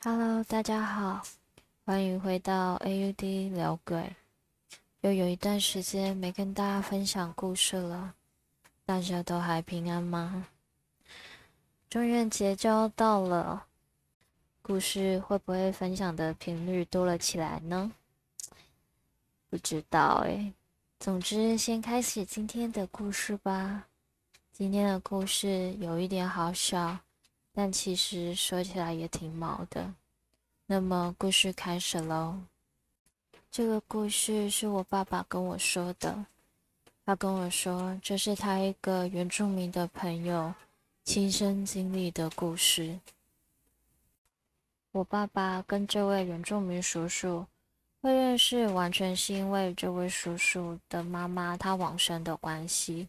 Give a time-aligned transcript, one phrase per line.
[0.00, 1.20] Hello，大家好，
[1.84, 4.14] 欢迎回到 AUD 聊鬼。
[5.00, 8.14] 又有一段时间没跟大家分享故事了，
[8.86, 10.46] 大家都还平安吗？
[11.90, 13.66] 中元节就要到了，
[14.62, 17.90] 故事会不会分享的频率多了起来呢？
[19.50, 20.52] 不知道哎。
[21.00, 23.88] 总之，先开始今天的故事吧。
[24.52, 27.00] 今天的故事有一点好笑。
[27.58, 29.92] 但其实说起来也挺毛的。
[30.66, 32.38] 那么故事开始喽。
[33.50, 36.24] 这个故事是我爸爸跟我说的。
[37.04, 40.54] 他跟我说，这是他一个原住民的朋友
[41.02, 42.96] 亲身经历的故事。
[44.92, 47.44] 我爸爸跟这位原住民叔叔
[48.00, 53.08] 会认识，完全是因为这位叔叔的妈妈他往生的关系，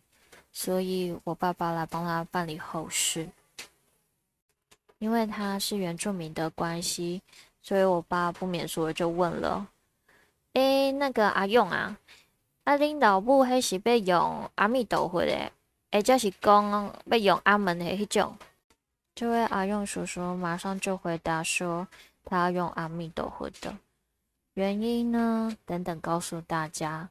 [0.52, 3.30] 所以我爸爸来帮他办理后事。
[5.00, 7.22] 因为他是原住民的关系，
[7.62, 9.68] 所以我爸不免说就问了
[10.54, 11.98] ：“诶，那个阿勇啊，
[12.66, 15.52] 阿领导母迄是要用阿弥陀佛的，
[15.92, 18.38] 或者是讲要用阿门的迄种？”
[19.16, 21.88] 这位阿勇叔叔马上就回答说
[22.24, 23.76] ：“他要用阿弥陀佛的，
[24.54, 25.56] 原因呢？
[25.66, 27.10] 等等告诉大家。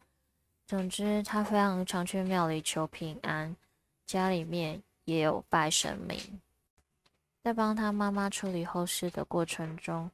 [0.66, 3.56] 总之，他非常常去庙里求平安，
[4.06, 6.41] 家里面也有拜神明。”
[7.48, 10.10] 在帮他妈妈处理后事的过程中，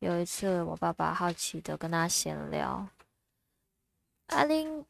[0.00, 2.84] 有一次我爸爸好奇的跟他闲聊
[4.34, 4.84] ：“阿玲，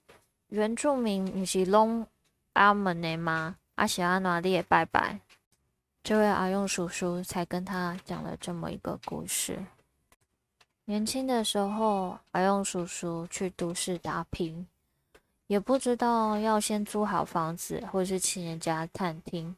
[0.49, 2.07] 原住民不是拢
[2.55, 3.57] 阿门的吗？
[3.75, 5.21] 阿是阿哪里也拜拜？”
[6.03, 9.63] 这位阿用叔叔才跟他讲了这么一个故事。
[10.87, 14.67] 年轻的时候，阿用叔叔去都市打拼，
[15.47, 19.55] 也不知道要先租好房子，或是请人家探听。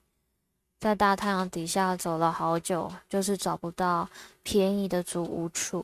[0.85, 4.07] 在大太阳底下走了好久，就是找不到
[4.43, 5.83] 便宜的租屋处。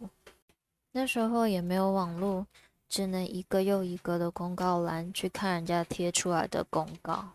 [0.92, 2.46] 那时候也没有网络，
[2.86, 7.30] 只能一个又一个的公告栏去看人家贴出来的公告。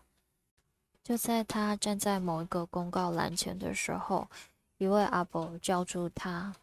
[1.02, 4.28] 就在他站在某一个公告栏前的时候，
[4.78, 6.54] 一位阿伯叫住他：“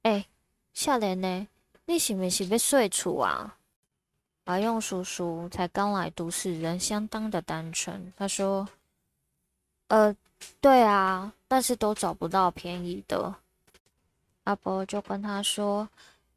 [0.00, 0.24] 哎，
[0.72, 1.46] 少年呢？
[1.84, 3.58] 你是不是要睡厝啊？”
[4.44, 8.10] 阿用叔叔才刚来都市，人相当的单纯。
[8.16, 8.66] 他说。
[9.92, 10.16] 呃，
[10.58, 13.34] 对啊，但是都找不到便宜的。
[14.44, 15.86] 阿伯就跟他说：“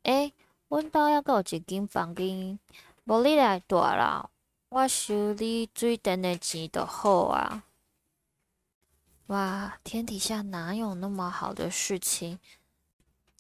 [0.03, 0.33] 诶，
[0.67, 2.59] 阮家要有一间房间，
[3.05, 4.29] 无你来住啦，
[4.67, 7.63] 我收你水电的钱就好啊。”
[9.27, 12.38] 哇，天底下哪有那么好的事情？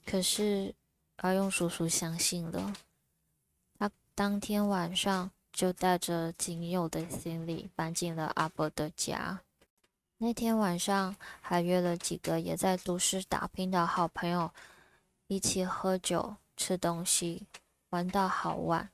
[0.05, 0.73] 可是
[1.17, 2.73] 阿勇叔叔相信了，
[3.77, 9.41] 他当天晚上就带着仅有的行李搬进了阿伯的家。
[10.17, 14.49] 那天晚上还约了几个也在都市打拼的好朋友，
[15.27, 17.47] 一起喝酒、吃东西，
[17.89, 18.89] 玩到好晚。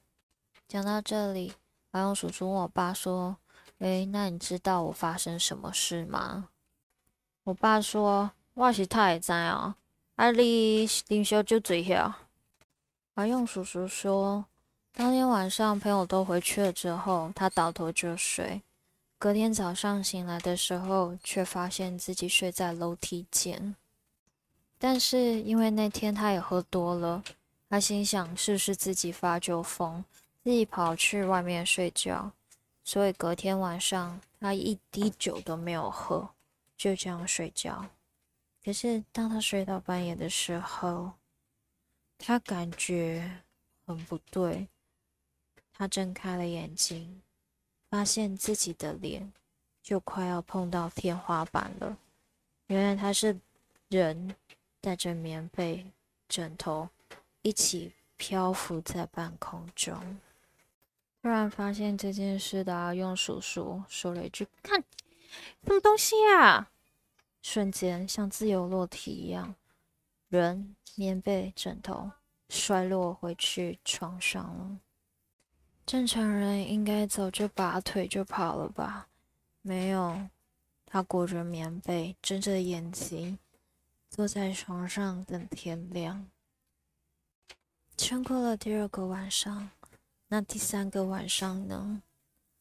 [0.67, 1.53] 讲到这里，
[1.91, 3.37] 阿勇叔叔问我爸说
[3.77, 6.49] ：“诶，那你知道我发生什么事吗？”
[7.45, 9.75] 我爸说：“我是太知啊，
[10.15, 12.11] 啊你啉烧酒醉晓。”
[13.13, 14.45] 阿勇叔叔说
[14.93, 18.63] ：“当天晚上朋友都回去了之后，他倒头就睡。”
[19.21, 23.75] 隔天早上醒来的时候，却发现自己睡在楼梯间。
[24.79, 27.23] 但是因为那天他也喝多了，
[27.69, 30.03] 他心想是不是自己发酒疯，
[30.43, 32.31] 自己跑去外面睡觉。
[32.83, 36.27] 所以隔天晚上他一滴酒都没有喝，
[36.75, 37.91] 就这样睡觉。
[38.65, 41.11] 可是当他睡到半夜的时候，
[42.17, 43.43] 他感觉
[43.85, 44.67] 很不对，
[45.71, 47.21] 他睁开了眼睛。
[47.91, 49.34] 发现自己的脸
[49.84, 51.97] 就快要碰到天花板了。
[52.68, 53.38] 原来他是
[53.90, 54.34] 人
[54.79, 55.85] 带着棉被、
[56.29, 56.88] 枕头
[57.41, 60.19] 一起漂浮在半空中。
[61.22, 64.81] 突然发现这件事的阿用叔叔说了一句：“看，
[65.62, 66.72] 什么东西啊！”
[67.44, 69.53] 瞬间像自由落体一样，
[70.29, 72.09] 人、棉被、枕头
[72.47, 74.79] 摔落回去床上了。
[75.85, 79.07] 正常人应该早就拔腿就跑了吧？
[79.61, 80.29] 没有，
[80.85, 83.37] 他裹着棉被，睁着眼睛，
[84.09, 86.28] 坐在床上等天亮。
[87.97, 89.69] 撑过了第二个晚上，
[90.29, 92.01] 那第三个晚上呢？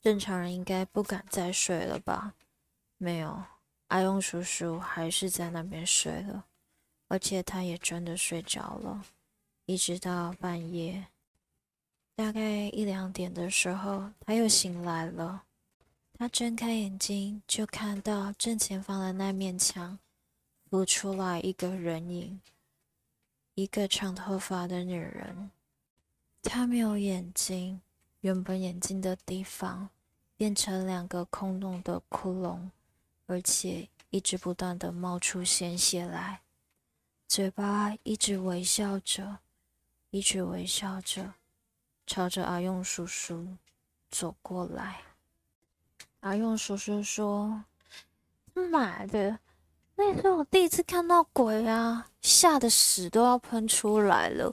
[0.01, 2.35] 正常人应该不敢再睡了吧？
[2.97, 3.45] 没有，
[3.89, 6.47] 阿勇叔叔还是在那边睡了，
[7.07, 9.05] 而且他也真的睡着了，
[9.67, 11.07] 一直到半夜。
[12.21, 15.45] 大概一两点的时候，他又醒来了。
[16.13, 19.99] 他睁开眼睛，就看到正前方的那面墙
[20.69, 22.39] 浮出来一个人影，
[23.55, 25.51] 一个长头发的女人，
[26.43, 27.81] 她没有眼睛，
[28.21, 29.89] 原本眼睛的地方
[30.37, 32.69] 变成两个空洞的窟窿，
[33.25, 36.43] 而且一直不断的冒出鲜血来，
[37.27, 39.39] 嘴巴一直微笑着，
[40.11, 41.33] 一直微笑着，
[42.11, 43.47] 朝着阿用叔叔
[44.11, 44.97] 走过来。
[46.19, 47.63] 阿用叔叔说
[48.73, 49.39] ：“妈的！”
[49.95, 54.53] 那是我第一次看到鬼啊，吓得屎都要喷出来了。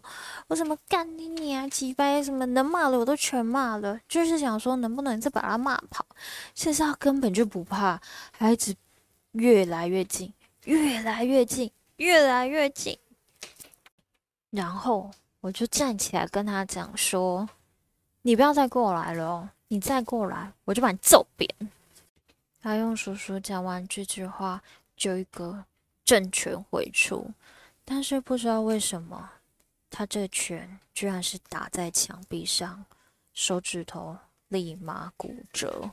[0.49, 6.05] 我怎么干你娘几百什么能骂的我都全骂了，就是想说能不能再把他骂跑。
[6.53, 7.99] 现在他根本就不怕，
[8.37, 8.75] 还一直
[9.31, 10.31] 越来越近，
[10.65, 12.99] 越来越近，越来越近。
[14.51, 15.09] 然后
[15.41, 17.47] 我就站起来跟他讲说
[18.23, 21.49] ：“你不要再过来了，你再过来我就把你揍扁。”
[22.61, 24.61] 他用叔叔讲完这句话。
[24.97, 25.63] 就一个
[26.03, 27.31] 正拳回出，
[27.85, 29.29] 但是不知道为什么，
[29.91, 32.83] 他这拳居然是打在墙壁上，
[33.31, 34.17] 手指头
[34.47, 35.91] 立马骨折。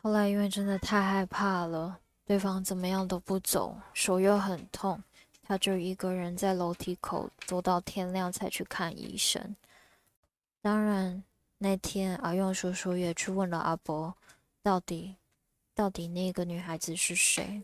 [0.00, 5.02] 后来因为真的太害怕了，对方怎么样都不走，手又很痛，
[5.48, 9.54] 他就一个人在楼梯口坐到天亮才去看医生。
[10.60, 11.22] 当然
[11.58, 14.12] 那天阿用叔叔也去问了阿伯，
[14.60, 15.14] 到底
[15.72, 17.62] 到底那个女孩子是谁？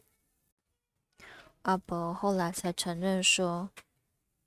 [1.62, 3.70] 阿伯后来才承认说，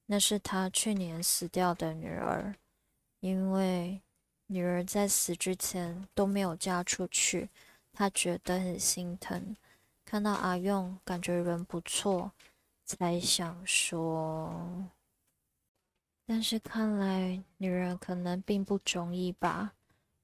[0.05, 2.55] 那是他去年死掉的女儿，
[3.19, 4.01] 因为
[4.47, 7.49] 女儿在死之前都没有嫁出去，
[7.91, 9.57] 他觉得很心疼，
[10.05, 12.31] 看到阿用感觉人不错，
[12.85, 14.87] 才想说，
[16.25, 19.73] 但是看来女人可能并不中意吧，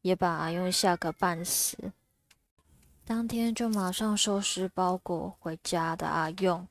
[0.01, 1.91] 也把阿用吓个半死。
[3.03, 6.67] 当天就马上收拾包裹回家的阿用，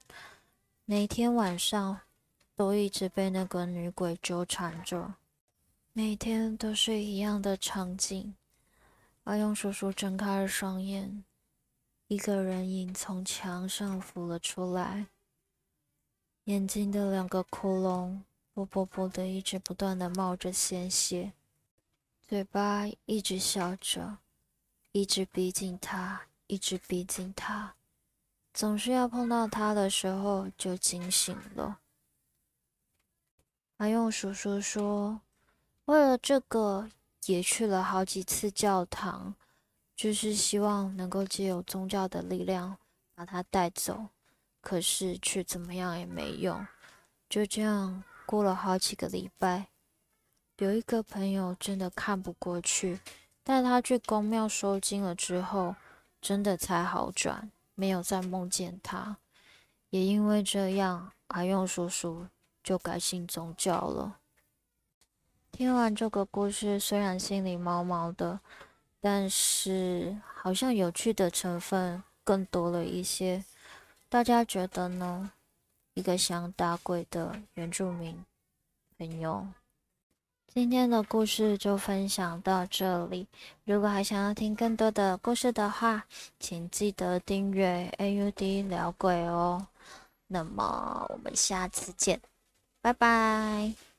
[0.85, 2.01] 每天晚上
[2.55, 5.15] 都一直被那个女鬼纠缠着，
[5.93, 8.35] 每天都是一样的场景。
[9.25, 11.25] 阿用叔叔睁开了双眼，
[12.07, 15.07] 一个人影从墙上浮了出来，
[16.45, 18.21] 眼睛的两个窟窿
[18.53, 21.33] 啵啵啵的一直不断的冒着鲜血，
[22.27, 24.19] 嘴巴一直笑着。
[24.93, 27.77] 一直逼近他，一直逼近他，
[28.53, 31.79] 总是要碰到他的时候就惊醒了。
[33.77, 35.21] 阿用叔叔说，
[35.85, 36.91] 为了这个
[37.27, 39.37] 也去了好几次教堂，
[39.95, 42.77] 就是希望能够借由宗教的力量
[43.15, 44.09] 把他带走，
[44.61, 46.67] 可是却怎么样也没用。
[47.29, 49.69] 就这样过了好几个礼拜，
[50.59, 53.01] 有一个朋友真的看不过去。
[53.43, 55.75] 带他去公庙收金了之后，
[56.21, 59.17] 真的才好转，没有再梦见他。
[59.89, 62.27] 也因为这样，阿用叔叔
[62.63, 64.19] 就改信宗教了。
[65.51, 68.41] 听完这个故事，虽然心里毛毛的，
[69.01, 73.45] 但是好像有趣的成分更多了一些。
[74.11, 75.31] 大家觉得呢？
[75.95, 78.25] 一个想打鬼的原住民
[78.99, 79.47] 朋友。
[80.53, 83.29] 今天的故事就分享到这里。
[83.65, 86.05] 如果还想要听更多的故事的话，
[86.41, 89.65] 请记得订阅 AUD 聊鬼哦。
[90.27, 92.21] 那么我们下次见，
[92.83, 93.90] 拜拜。